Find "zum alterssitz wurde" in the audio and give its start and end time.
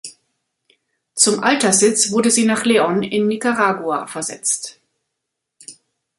1.13-2.31